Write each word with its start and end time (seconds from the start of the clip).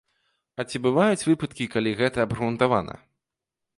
А 0.61 0.63
ці 0.69 0.81
бываюць 0.85 1.25
выпадкі, 1.27 1.67
калі 1.75 1.91
гэта 2.03 2.17
абгрунтавана? 2.25 3.01